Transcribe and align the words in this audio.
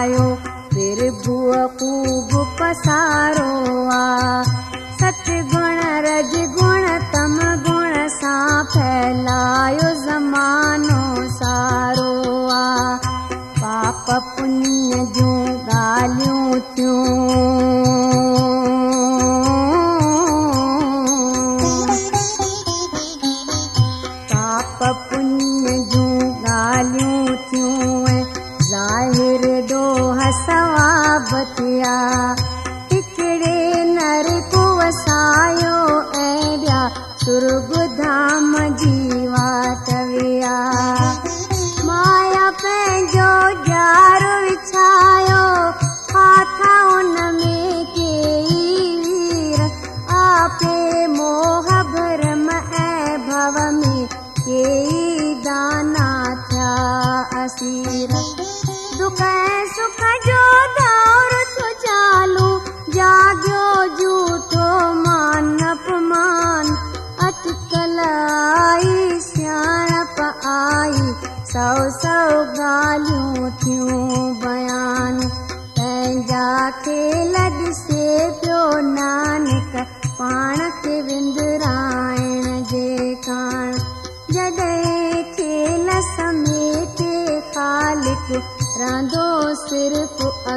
ayoko 0.00 0.47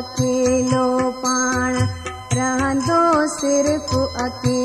अकेलो 0.02 0.86
पाण 1.24 1.76
रहंदो 2.38 3.02
सिर्फ़ु 3.34 4.00
अकेलो 4.24 4.61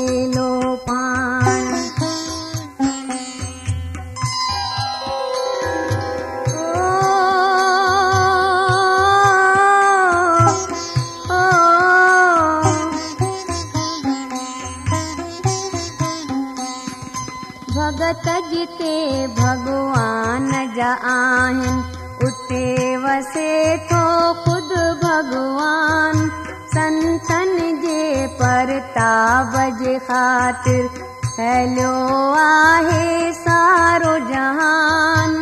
ख़ातिर 30.27 30.87
फैलियो 31.25 31.91
आहे 32.37 33.31
सारो 33.33 34.15
जहान। 34.29 35.35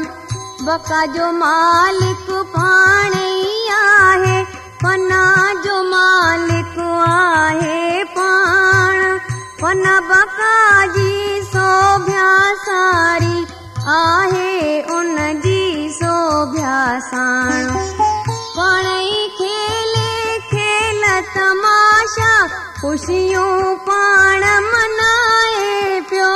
बका 0.66 1.00
जो 1.16 1.32
मालिक 1.38 2.28
पाण 2.56 3.16
ई 3.18 3.70
आहे 3.78 4.36
पना 4.84 5.24
जो 5.66 5.78
मालिक 5.90 6.78
आहे 7.08 8.04
पाण 8.18 9.02
पन 9.62 9.84
बका 10.12 10.54
जी 10.98 11.42
सोभ्या 11.50 12.30
सारी 12.68 13.46
आहे 13.96 14.82
उन 14.98 15.18
जी 15.46 15.90
सोभ्या 15.98 16.78
साण। 17.10 17.74
पाण 18.58 18.86
ई 18.86 19.28
खेले 19.40 20.38
खेल 20.54 21.04
तमाशा 21.36 22.32
خوشيون 22.86 23.78
پاڻ 23.86 24.44
منائي 24.72 26.02
پيو 26.10 26.34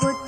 पु 0.00 0.27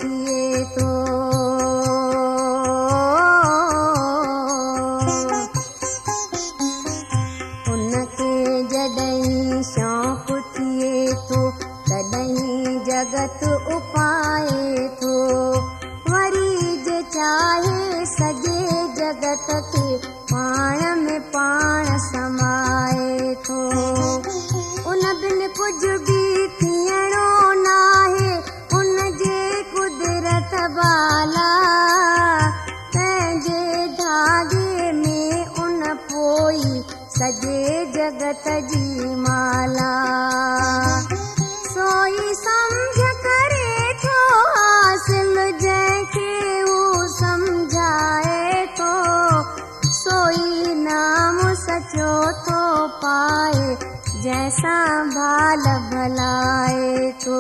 ڀلائي 55.58 57.12
ٿو 57.22 57.38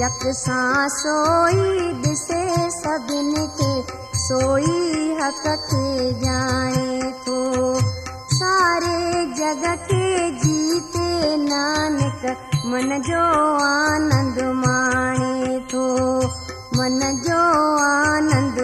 يڪ 0.00 0.20
سان 0.40 0.88
سوئي 0.96 1.92
ڏسي 2.02 2.42
سڀني 2.82 3.46
کي 3.58 3.72
ڄاڻي 6.22 7.10
ٿو 7.24 7.38
ساري 8.38 9.24
جڳ 9.38 9.64
کي 9.88 10.30
جيتي 10.42 11.36
نانڪ 11.36 12.24
من 12.64 13.02
جو 13.08 13.24
آنند 13.64 14.38
ماڻي 14.62 15.58
ٿو 15.70 15.86
من 16.78 17.00
جو 17.26 17.42
آنند 17.86 18.58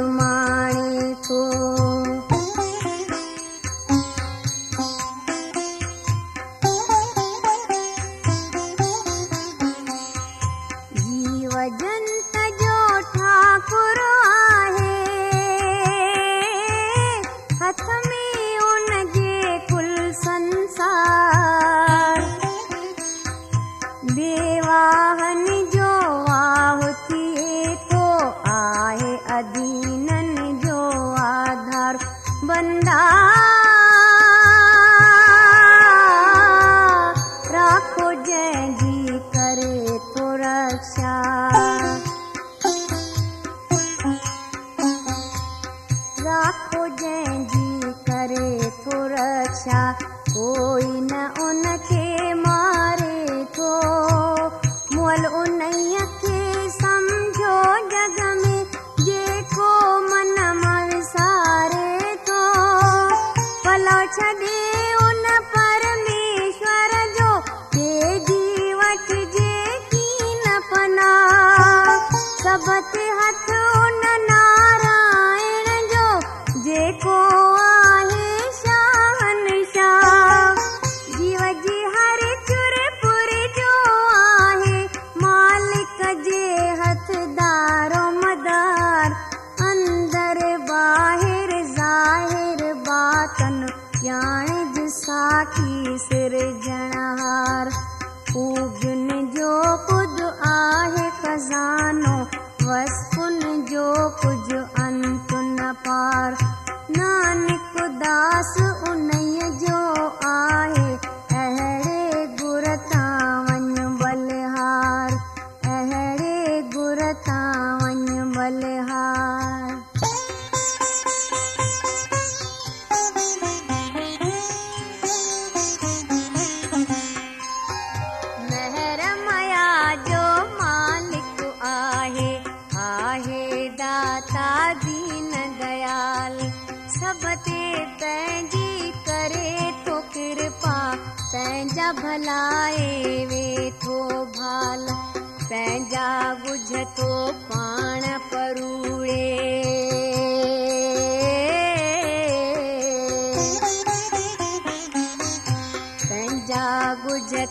Tchau, 64.15 64.64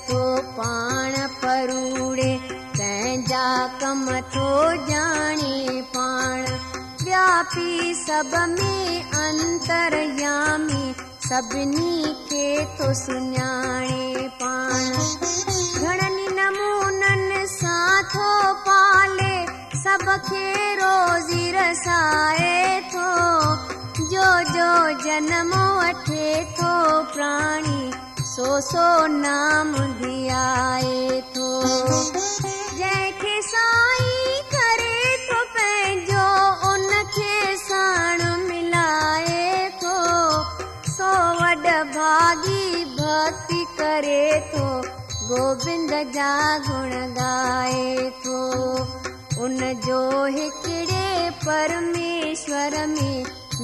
ٿو 0.08 0.22
پاڻ 0.56 1.16
پروڙي 1.42 2.38
پنهنجا 2.78 3.68
ڪم 3.80 4.06
ٿو 4.34 4.48
ڄاڻي 4.90 5.82
پاڻ. 5.94 6.46
وياپي 7.06 7.94
سڀ 8.06 8.34
۾ 8.54 8.76
انتريامي 9.24 10.94
سڀني 11.30 12.14
کي 12.30 12.48
ٿو 12.78 12.94
سڃاڻي 12.94 14.28
پاڻ. 14.40 14.82
گهڻن 15.82 16.18
نمونن 16.40 17.46
سان 17.60 18.04
ٿو 18.14 18.30
پالي 18.66 19.46
سڀ 19.84 20.10
کي 20.30 20.76
روزي 20.82 21.52
رسائي 21.52 22.82
ٿو. 22.92 23.10
جو 24.12 24.28
جو 24.54 24.72
جنم 25.04 25.54
وٺي 25.80 26.44
ٿو 26.58 26.74
پراڻي 27.14 27.92
سو 28.34 28.52
سو 28.66 28.84
نام 29.08 29.72
ڌيائي 29.98 31.22
ٿو 31.34 31.50
جنهن 32.78 33.12
کي 33.24 33.34
سائين 33.48 34.48
ڪري 34.54 35.02
ٿو 35.26 35.38
پنهنجو 35.58 36.30
ان 36.70 36.88
کي 37.18 37.36
ساڻ 37.66 38.24
ملائي 38.48 39.70
ٿو 39.84 39.98
گوبند 45.30 45.94
جا 46.16 46.34
گڻ 46.70 47.14
ڳائي 47.20 48.10
ٿو 48.24 48.42
ان 49.44 49.62
جو 49.86 50.02
هڪڙي 50.40 51.30
پرميشور 51.46 52.82
۾ 52.98 53.14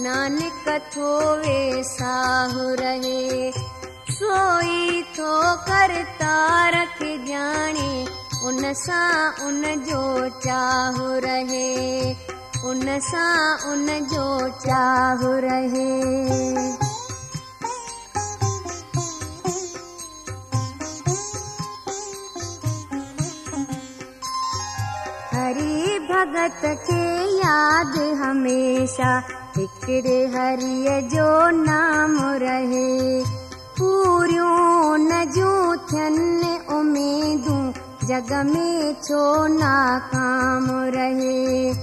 نانڪ 0.05 0.71
ٿو 0.93 1.11
وي 1.43 1.83
ساهه 1.95 2.71
رهي 2.85 3.78
सोई 4.19 5.03
थो 5.17 5.33
करतार 5.67 6.75
खे 6.85 7.11
ॼाणे 7.33 7.91
उन 8.47 8.73
सां 8.73 9.45
उन 9.47 9.61
जो 9.88 10.01
चाहु 10.45 11.05
रहे। 11.25 12.11
उन 12.69 12.99
सां 12.99 13.71
उन 13.71 13.88
जो 14.13 14.49
चाहु 14.65 15.31
रहे। 15.45 15.88
हरि 25.33 25.99
भगत 26.11 26.61
खे 26.85 27.03
यादि 27.38 28.09
हमेशा। 28.23 29.17
हिकिड़े 29.57 30.19
हरिय 30.27 31.01
जो 31.01 31.29
नाम 31.49 32.17
रहे 32.21 33.38
पूरियूं 33.79 34.98
न 34.98 35.25
जूं 35.36 35.75
थियनि 35.89 36.53
उमेदूं 36.69 37.62
जग 38.07 38.31
में 38.45 38.93
छो 39.03 39.48
नाकाम 39.48 40.67
रहे? 40.95 41.74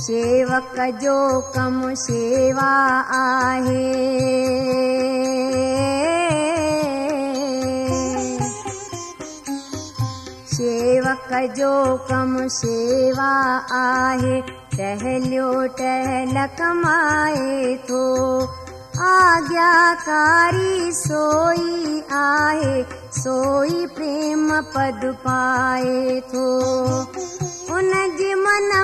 सेवक 0.00 0.76
जो 1.02 1.40
कम 1.40 1.94
सेवा 1.94 2.70
आहे। 3.16 3.90
सेवक 10.46 11.54
जो 11.58 11.96
कम 12.10 12.48
सेवा 12.48 13.30
आहे 13.80 14.40
टहलियो 14.76 15.52
टहल 15.78 16.46
कमाए 16.58 17.76
थो 17.90 18.02
آجڃاڪاري 19.08 20.92
سوئي 20.94 22.00
آهي 22.16 22.82
سوئي 23.22 23.86
پريم 23.96 24.50
پد 24.72 25.04
پائي 25.22 26.20
ٿو. 26.32 26.48
ان 27.76 27.92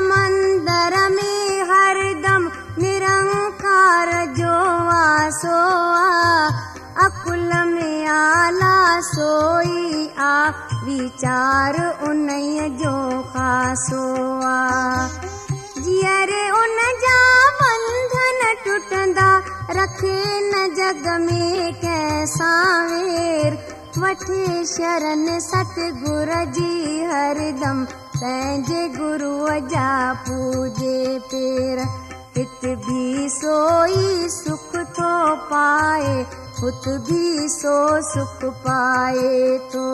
مندر 0.08 0.94
۾ 1.16 1.32
هردم 1.70 2.48
نرنڪار 2.82 4.08
جو 4.36 4.54
واسو 4.88 5.58
آ 5.58 6.48
عقل 7.06 7.50
۾ 7.74 7.90
اعليٰ 8.14 9.00
سوئي 9.14 10.08
آ 10.16 10.50
ويچار 10.86 11.74
ان 12.08 12.28
جو 12.82 12.96
خاصو 13.32 14.04
آ 14.42 15.08
جيئري 15.84 16.44
ان 16.62 16.78
جا 17.04 17.20
ٽٽندا 17.58 18.15
رکي 19.68 20.22
نه 25.26 25.38
ستگرو 25.40 26.40
جي 26.56 27.04
هردم 27.10 27.78
پنهنجي 28.20 28.82
گروءَ 28.98 29.58
جا 29.72 30.14
پوجي 30.26 31.18
پير. 31.30 31.78
هت 32.36 32.62
به 32.62 33.28
سوئي 33.40 34.28
سک 34.28 34.72
ٿو 34.96 35.36
پائي. 35.50 36.26
هت 36.62 36.84
به 37.08 37.48
سو 37.48 37.76
سک 38.12 38.44
پائي 38.64 39.58
ٿو 39.72 39.86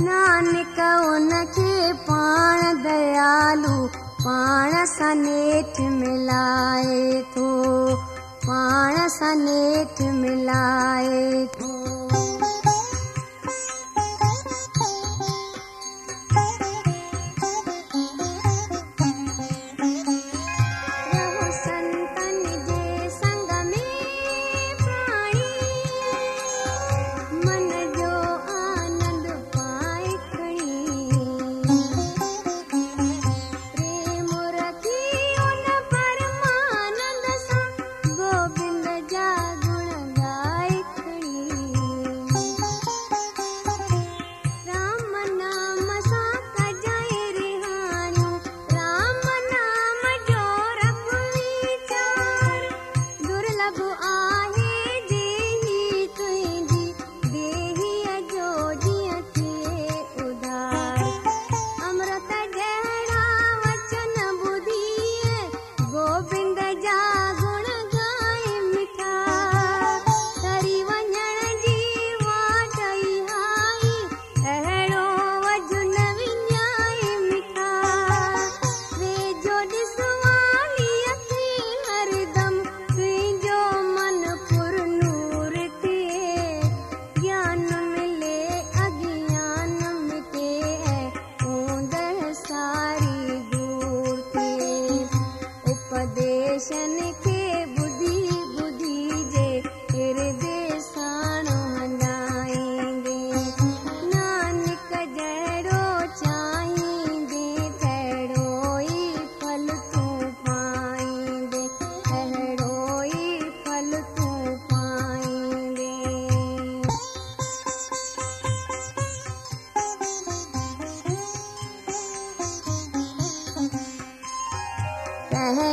نانڪ 0.00 0.78
ان 0.80 1.30
کي 1.54 1.92
پاڻ 2.06 2.58
ديالو. 2.84 3.88
پاڻ 4.24 4.70
سان 4.98 5.22
نيٺ 5.22 5.80
ملائي 5.80 7.22
ٿو 7.34 7.50
पाया 8.46 9.08
सनेट 9.08 10.02
मिलाए। 10.02 11.46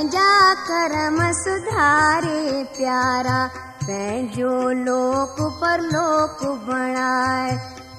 पंहिंजा 0.03 0.53
कर्म 0.53 1.17
सुधारे 1.31 2.63
प्यारा। 2.63 3.39
पंहिंजो 3.83 4.55
लोक 4.79 5.35
परलोक 5.61 6.43
बणाए 6.65 7.51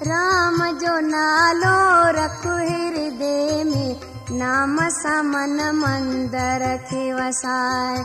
राम 0.03 0.57
जो 0.79 0.99
नालो 0.99 1.73
रख 2.17 2.45
हृदय 2.45 3.63
में 3.63 3.99
नाम 4.31 4.77
सां 4.89 5.23
मन 5.23 5.57
मंदर 5.75 6.67
खे 6.85 7.13
वसाए। 7.13 7.97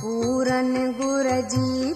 पूरन 0.00 0.72
गुर 1.00 1.28
जी 1.52 1.92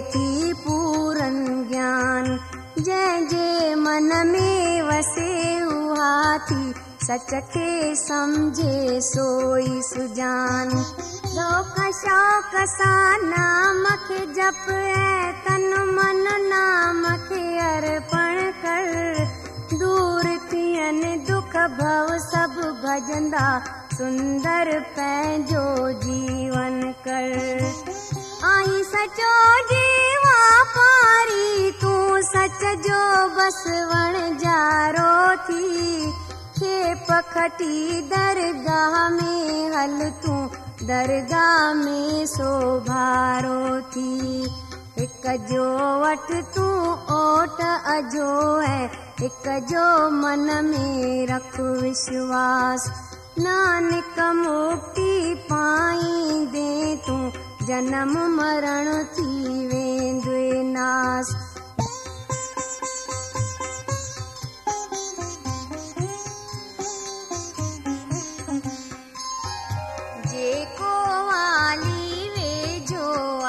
थी 0.00 0.52
पूरन 0.52 1.68
ज्ञान। 1.70 2.38
जंहिं 2.78 3.28
जे 3.28 3.74
मन 3.74 4.12
में 4.26 4.82
वसे 4.82 5.64
उहा 5.64 6.38
थी 6.38 6.74
सच 7.02 7.34
खे 7.34 7.94
सम्झे 7.94 9.00
सोई 9.00 9.82
सुजान। 9.82 10.70
शौक 11.26 11.74
शौक 11.76 12.68
सां 12.68 13.18
नाम 13.24 13.84
खे 13.84 14.26
जप 14.26 14.70
ऐं 14.70 15.32
तन 15.32 15.68
मन 15.92 16.24
नाम 16.48 17.16
खे 17.16 17.58
अर्पण 17.58 18.50
कर। 18.64 19.78
दूर 19.78 20.20
दुख 21.26 21.56
भव 21.56 22.18
सभु 22.18 22.62
भजंदा 22.62 23.46
सुंदर 23.92 24.80
पंहिंजो 24.80 25.92
जीवन 25.92 26.94
कर 27.08 27.60
آئي 28.48 28.82
سچو 28.90 29.32
پاري 30.74 31.70
تون 31.80 32.22
سچ 32.28 32.62
جو 32.86 33.00
وڻ 33.90 34.14
جارو 34.42 35.16
ٿي. 35.46 35.66
کٽي 37.34 37.76
درگاهه 38.12 39.04
۾ 39.16 39.34
هل 39.74 39.98
تون 40.22 40.40
درگاهه 40.90 41.74
۾ 41.82 42.24
سوڀارو 42.32 43.60
ٿي. 43.92 44.14
هڪ 45.00 45.24
جو 45.50 45.68
وٺ 46.04 46.28
تون 46.54 46.78
اوٽ 47.18 47.60
اجو 47.96 48.32
۽ 48.70 48.80
هڪ 49.20 49.44
جو 49.72 49.86
من 50.22 50.48
۾ 50.72 50.88
رک 51.32 51.54
وشواس. 51.82 52.82
نانڪ 53.44 54.16
مڪتي 54.42 55.12
پائيندي 55.50 56.72
تون 57.06 57.19
جنم 57.70 58.14
مرڻ 58.36 58.86
ٿي 59.16 59.26
ويندي 59.70 60.46
ناس 60.76 61.28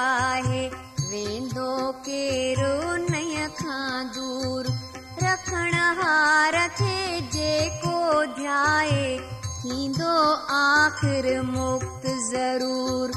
آهي 0.02 0.62
جيڪو 7.34 7.82
آخر 10.60 11.26
مڪت 11.50 12.08
ضرور 12.32 13.10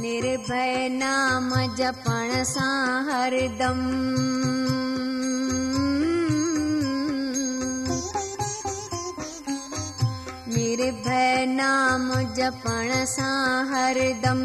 निर्भय 0.00 0.88
नाम 0.92 1.48
जपण 1.76 2.30
सां 2.44 3.04
हरदम 3.06 3.80
निर्भय 10.54 11.44
नाम 11.48 12.08
जपण 12.38 12.92
सां 13.12 13.66
हरदम 13.72 14.40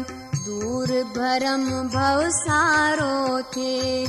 दूर 0.46 0.92
भरम 1.16 1.64
भव 1.96 2.22
सारो 2.38 3.42
थिए 3.56 4.06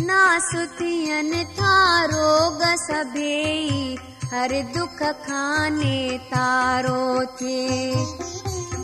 नासुथियनि 0.00 1.44
था 1.58 1.76
रोग 2.12 2.62
सभेई। 2.80 3.96
हर 4.32 4.52
दुख 4.74 5.02
खाने 5.26 5.98
तारो 6.30 7.02
थिए 7.36 8.04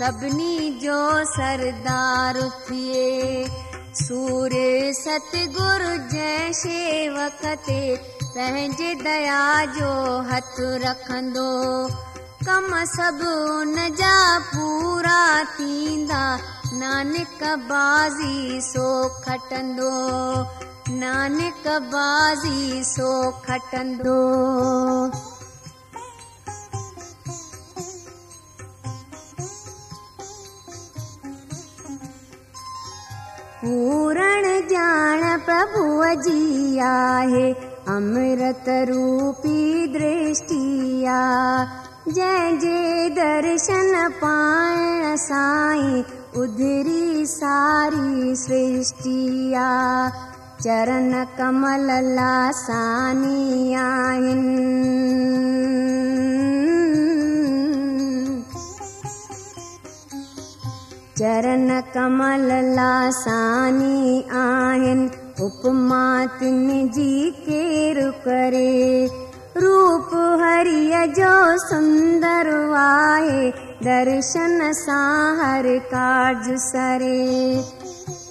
سڀني 0.00 0.78
جو 0.82 1.00
سردار 1.36 2.36
ٿئي. 2.66 3.44
سوريه 3.94 4.92
ستگرو 4.92 5.90
تي 7.66 7.96
پنهنجي 8.34 8.94
ديا 9.04 9.42
جو 9.74 9.90
هٿ 10.30 10.60
رکندو. 10.84 11.52
ڪم 12.46 12.84
سڀ 12.96 13.20
ان 13.26 13.76
جا 13.96 14.38
پورا 14.52 15.42
ٿيندا. 15.56 16.24
نانڪ 16.72 17.42
بازي 17.68 18.60
سو 18.72 19.08
کٽندو. 19.26 19.94
نانڪ 20.90 21.66
بازي 21.92 22.82
سو 22.84 23.30
کٽندو 23.30 24.20
ॼाण 35.10 35.22
प्रभुअ 35.44 36.08
जी 36.24 36.78
आहे 36.86 37.50
अमृत 37.94 38.68
रूपी 38.88 39.86
दृष्टि 39.92 41.04
आहे 41.14 42.12
जंहिंजे 42.14 43.08
दर्शन 43.16 44.08
पाइण 44.22 45.16
साईं 45.24 46.02
उधरी 46.42 47.26
सारी 47.26 48.34
सृष्टि 48.44 49.52
आहे 49.64 50.28
चरण 50.62 51.12
कमल 51.38 51.90
लासानी 52.14 53.74
आहिनि 53.82 55.59
चरण 61.20 61.68
कमल 61.94 62.50
लासानी 62.76 64.20
आहिनि 64.42 65.08
उपमा 65.44 66.04
जी 66.94 67.30
केरु 67.48 68.06
करे 68.26 69.04
रूप 69.62 70.14
हरिय 70.42 71.06
जो 71.18 71.34
सुंदर 71.64 72.48
आहे 72.76 73.50
दर्शन 73.86 74.72
सां 74.78 75.36
हर 75.40 75.68
कार्ज 75.92 76.48
सरे। 76.64 77.20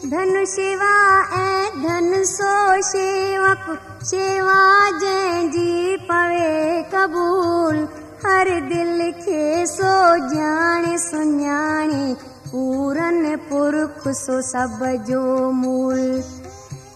धन 0.10 0.44
शेवा 0.56 0.96
ऐं 1.42 1.70
धन 1.84 2.24
सो 2.32 2.56
शेवक 2.90 3.70
शेवा 4.12 4.58
जंहिंजी 5.04 5.98
पवे 6.10 6.82
कबूल। 6.96 7.88
हर 8.26 8.50
दिलि 8.70 9.12
खे 9.22 9.66
सो 9.68 9.94
ॼाणे 10.40 10.98
सुञाणे 10.98 12.04
پورن 12.52 13.26
پرک 13.50 14.08
سو 14.20 14.42
سڀ 14.52 14.84
جو 15.08 15.24
مول. 15.62 16.00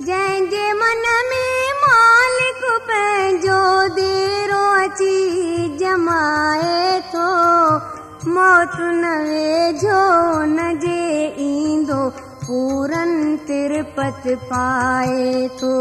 جنهن 0.08 0.48
جي 0.52 0.64
من 0.80 1.04
۾ 1.32 1.44
مالڪ 1.82 2.64
پنهنجو 2.88 3.60
ديرو 3.98 4.64
اچي 4.78 5.68
جمائي 5.82 7.00
ٿو 7.12 7.28
موت 8.38 8.76
نه 9.04 9.14
ويجهو 9.28 10.42
نه 10.56 10.68
جي 10.84 11.06
ايندو 11.46 12.02
پورن 12.46 13.14
ترپت 13.48 14.28
پائي 14.50 15.48
ٿو 15.60 15.78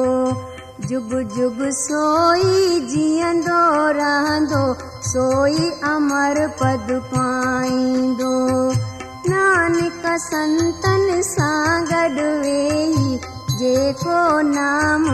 جگ 0.89 1.13
جگ 1.37 1.61
سوئي 1.81 2.81
جيئندو 2.93 3.61
رهندو 3.99 4.65
سوئي 5.13 5.71
امر 5.97 6.47
پد 6.59 6.97
پائيندو 7.11 8.33
سنتن 10.21 11.23
سان 11.23 11.85
گڏ 11.91 12.17
ويهي 12.43 13.19
جيڪو 13.59 14.21
نام 14.55 15.13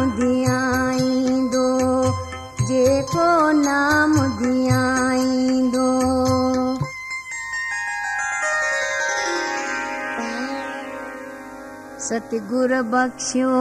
ستگرو 12.09 12.83
بخشيو 12.91 13.57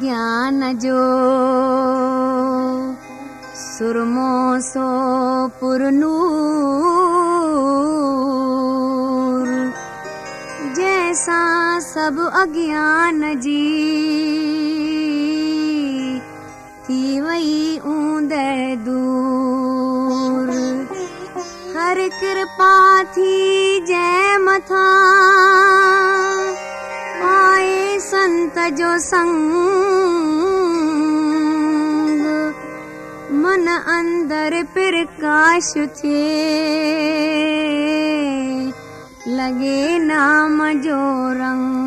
گيان 0.00 0.62
جو 0.82 1.04
سرمو 3.60 4.34
سو 4.72 4.88
پرنور 5.60 7.33
جنهن 11.14 11.26
سان 11.26 11.80
سڀ 11.80 12.18
اجڃان 12.32 13.40
جي. 13.40 13.64
ٿي 16.86 17.20
وئي 17.20 17.78
اوند 17.84 18.32
دور. 18.86 20.48
هر 21.74 21.98
ڪرپا 22.20 23.02
ٿي 23.14 23.80
جنهن 23.86 24.44
مٿان. 24.44 26.54
آئي 27.22 28.00
سنت 28.00 28.58
جو 28.76 28.98
سنگ. 28.98 29.52
من 33.30 33.68
اندر 33.86 34.54
پرڪاش 34.74 35.76
ٿئي 36.00 37.53
लगे 39.26 39.98
नाम 39.98 40.58
जो 40.80 40.96
रंग 41.32 41.83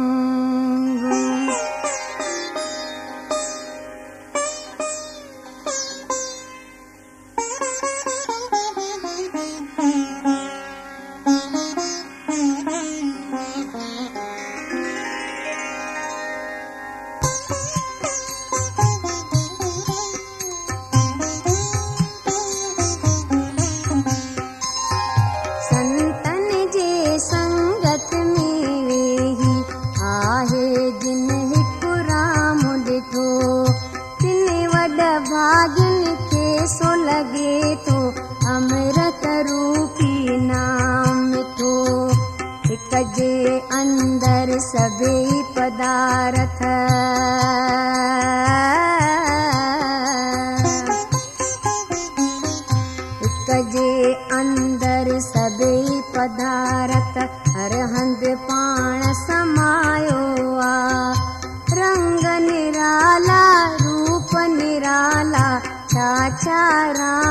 छा 66.47 67.26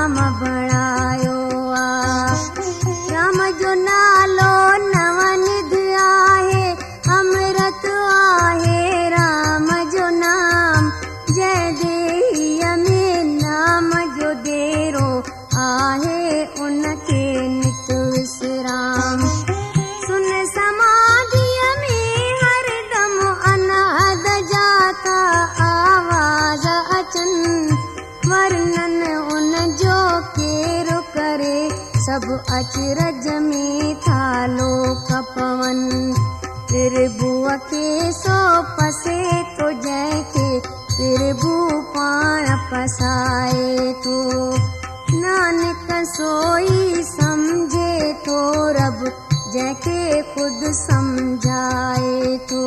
खुद 50.36 50.64
समझाए 50.72 52.36
तो 52.48 52.62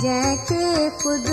जैके 0.00 0.90
खुद 1.02 1.26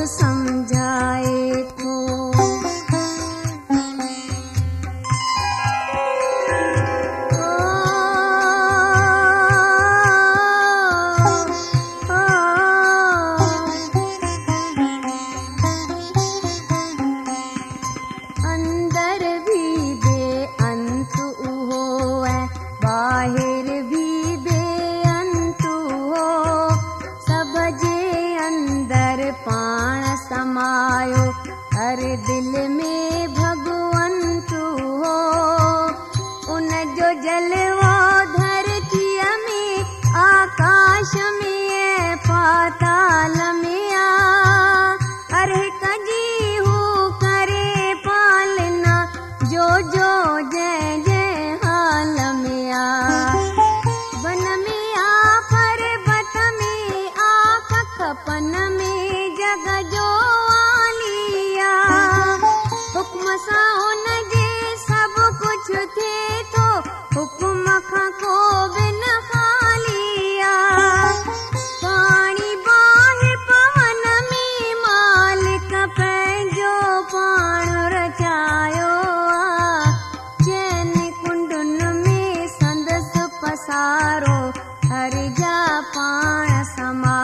जल 37.23 37.74
हरिजा 84.91 85.55
पाण 85.95 86.63
समा 86.75 87.15